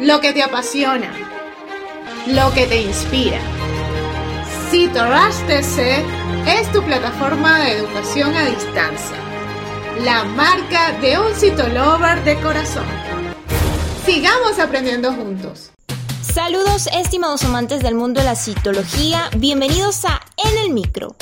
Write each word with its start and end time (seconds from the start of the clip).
lo 0.00 0.20
que 0.20 0.32
te 0.32 0.42
apasiona, 0.42 1.10
lo 2.28 2.52
que 2.52 2.66
te 2.66 2.82
inspira. 2.82 3.40
TC 4.70 6.04
es 6.46 6.72
tu 6.72 6.82
plataforma 6.82 7.58
de 7.60 7.72
educación 7.72 8.34
a 8.34 8.44
distancia, 8.44 9.16
la 10.04 10.24
marca 10.24 10.92
de 11.00 11.18
un 11.18 11.34
citolover 11.34 12.22
de 12.22 12.38
corazón. 12.40 12.86
Sigamos 14.06 14.58
aprendiendo 14.58 15.12
juntos. 15.12 15.70
Saludos 16.22 16.88
estimados 16.92 17.42
amantes 17.44 17.82
del 17.82 17.94
mundo 17.94 18.20
de 18.20 18.26
la 18.26 18.36
citología, 18.36 19.28
bienvenidos 19.36 20.04
a 20.04 20.20
En 20.36 20.58
el 20.58 20.70
Micro. 20.70 21.16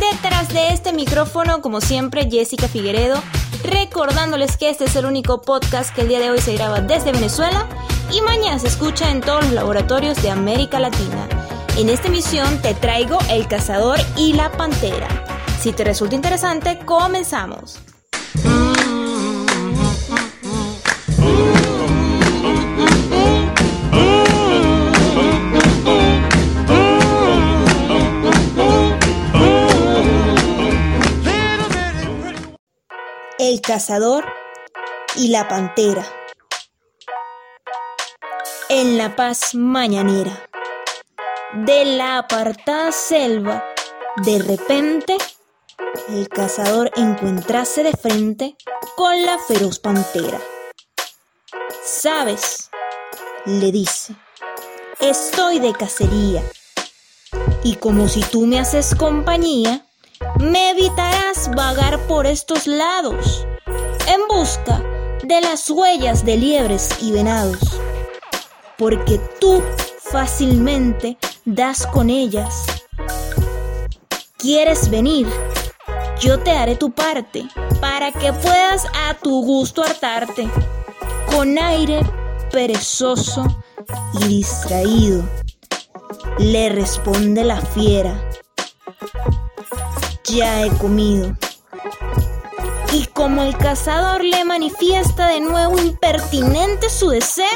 Detrás 0.00 0.48
de 0.48 0.72
este 0.72 0.92
micrófono, 0.92 1.60
como 1.60 1.80
siempre, 1.80 2.28
Jessica 2.30 2.66
Figueredo, 2.66 3.22
recordándoles 3.62 4.56
que 4.56 4.70
este 4.70 4.84
es 4.84 4.96
el 4.96 5.04
único 5.04 5.42
podcast 5.42 5.94
que 5.94 6.00
el 6.00 6.08
día 6.08 6.20
de 6.20 6.30
hoy 6.30 6.40
se 6.40 6.54
graba 6.54 6.80
desde 6.80 7.12
Venezuela 7.12 7.68
y 8.12 8.20
mañana 8.20 8.58
se 8.58 8.68
escucha 8.68 9.10
en 9.10 9.20
todos 9.20 9.44
los 9.44 9.52
laboratorios 9.52 10.20
de 10.22 10.30
América 10.30 10.78
Latina. 10.78 11.28
En 11.78 11.88
esta 11.88 12.08
emisión 12.08 12.60
te 12.60 12.74
traigo 12.74 13.18
El 13.30 13.48
Cazador 13.48 13.98
y 14.16 14.34
la 14.34 14.52
Pantera. 14.52 15.08
Si 15.60 15.72
te 15.72 15.84
resulta 15.84 16.14
interesante, 16.14 16.78
comenzamos. 16.84 17.78
El 33.38 33.60
Cazador 33.60 34.24
y 35.16 35.28
la 35.28 35.48
Pantera 35.48 36.04
en 38.74 38.96
la 38.96 39.14
paz 39.14 39.54
mañanera. 39.54 40.48
De 41.52 41.84
la 41.84 42.16
apartada 42.16 42.90
selva, 42.90 43.62
de 44.24 44.38
repente, 44.38 45.18
el 46.08 46.26
cazador 46.30 46.90
encuentrase 46.96 47.82
de 47.82 47.92
frente 47.92 48.56
con 48.96 49.26
la 49.26 49.36
feroz 49.46 49.78
pantera. 49.78 50.40
¿Sabes? 51.84 52.70
le 53.44 53.72
dice, 53.72 54.14
estoy 55.00 55.58
de 55.58 55.74
cacería, 55.74 56.42
y 57.64 57.74
como 57.74 58.08
si 58.08 58.22
tú 58.22 58.46
me 58.46 58.58
haces 58.58 58.94
compañía, 58.94 59.84
me 60.38 60.70
evitarás 60.70 61.50
vagar 61.54 61.98
por 62.06 62.26
estos 62.26 62.66
lados, 62.66 63.46
en 64.06 64.26
busca 64.28 64.82
de 65.24 65.42
las 65.42 65.68
huellas 65.68 66.24
de 66.24 66.36
liebres 66.38 66.88
y 67.02 67.12
venados 67.12 67.82
porque 68.82 69.20
tú 69.38 69.62
fácilmente 70.10 71.16
das 71.44 71.86
con 71.86 72.10
ellas. 72.10 72.64
¿Quieres 74.38 74.90
venir? 74.90 75.28
Yo 76.18 76.40
te 76.40 76.50
haré 76.50 76.74
tu 76.74 76.90
parte 76.90 77.46
para 77.80 78.10
que 78.10 78.32
puedas 78.32 78.84
a 79.06 79.14
tu 79.22 79.40
gusto 79.44 79.84
hartarte. 79.84 80.50
Con 81.32 81.60
aire 81.60 82.00
perezoso 82.50 83.44
y 84.20 84.24
distraído, 84.24 85.28
le 86.38 86.68
responde 86.68 87.44
la 87.44 87.60
fiera. 87.60 88.20
Ya 90.24 90.66
he 90.66 90.70
comido. 90.78 91.36
Y 92.92 93.06
como 93.14 93.42
el 93.42 93.56
cazador 93.56 94.24
le 94.24 94.44
manifiesta 94.44 95.28
de 95.28 95.40
nuevo 95.40 95.78
impertinente 95.78 96.90
su 96.90 97.10
deseo, 97.10 97.46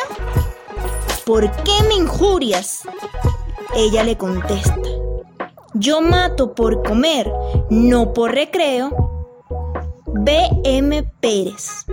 ¿Por 1.27 1.51
qué 1.65 1.73
me 1.89 1.95
injurias? 1.95 2.83
Ella 3.75 4.05
le 4.05 4.17
contesta, 4.17 4.77
yo 5.75 6.01
mato 6.01 6.55
por 6.55 6.85
comer, 6.85 7.29
no 7.69 8.13
por 8.13 8.33
recreo. 8.33 9.35
B.M. 10.07 11.03
Pérez. 11.19 11.85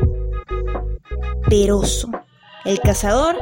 Peroso, 1.49 2.11
el 2.63 2.79
cazador 2.79 3.35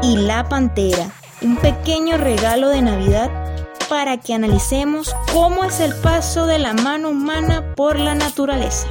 y 0.00 0.16
la 0.16 0.48
pantera. 0.48 1.10
Un 1.42 1.56
pequeño 1.56 2.18
regalo 2.18 2.68
de 2.68 2.82
Navidad 2.82 3.28
para 3.88 4.18
que 4.18 4.32
analicemos 4.32 5.12
cómo 5.32 5.64
es 5.64 5.80
el 5.80 5.92
paso 5.96 6.46
de 6.46 6.60
la 6.60 6.72
mano 6.72 7.08
humana 7.08 7.74
por 7.74 7.98
la 7.98 8.14
naturaleza. 8.14 8.86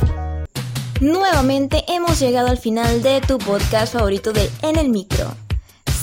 Nuevamente 1.00 1.85
hemos 1.88 2.19
llegado 2.19 2.50
al 2.50 2.57
final 2.57 3.01
de 3.01 3.22
tu 3.22 3.38
podcast 3.38 3.94
favorito 3.94 4.34
de 4.34 4.51
En 4.63 4.78
el 4.78 4.90
Micro. 4.90 5.44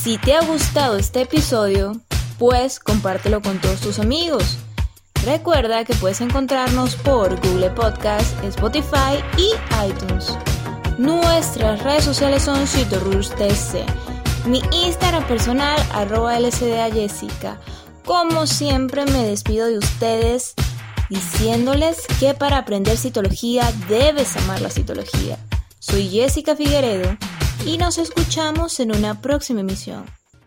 Si 0.03 0.19
te 0.19 0.35
ha 0.35 0.45
gustado 0.45 0.97
este 0.97 1.21
episodio, 1.21 1.93
pues 2.37 2.81
compártelo 2.81 3.41
con 3.41 3.61
todos 3.61 3.81
tus 3.81 4.01
amigos. 4.01 4.59
Recuerda 5.25 5.85
que 5.85 5.95
puedes 5.95 6.21
encontrarnos 6.21 6.97
por 6.97 7.41
Google 7.47 7.71
Podcast, 7.71 8.43
Spotify 8.43 9.23
y 9.39 9.53
iTunes. 9.89 10.37
Nuestras 10.99 11.85
redes 11.85 12.03
sociales 12.03 12.43
son 12.43 12.65
TC. 12.65 13.85
Mi 14.47 14.61
Instagram 14.73 15.25
personal, 15.29 15.81
arroba 15.93 16.37
LCDA 16.37 16.91
Jessica. 16.91 17.61
Como 18.05 18.49
siempre 18.49 19.05
me 19.05 19.25
despido 19.25 19.69
de 19.69 19.79
ustedes 19.79 20.55
diciéndoles 21.11 22.09
que 22.19 22.35
para 22.35 22.59
aprender 22.59 22.97
citología 22.97 23.73
debes 23.89 24.37
amar 24.37 24.63
la 24.63 24.71
citología. 24.71 25.39
Soy 25.79 26.09
Jessica 26.09 26.57
Figueredo 26.57 27.17
y 27.65 27.79
nos 27.79 27.99
escuchamos 27.99 28.81
en 28.81 28.95
una 28.95 29.21
próxima 29.21 29.61
emisión. 29.61 30.22